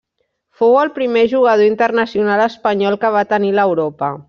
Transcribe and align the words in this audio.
Fou 0.61 0.71
el 0.83 0.89
primer 0.95 1.23
jugador 1.33 1.69
internacional 1.73 2.43
espanyol 2.47 2.99
que 3.05 3.15
va 3.19 3.25
tenir 3.35 3.53
l'Europa. 3.61 4.13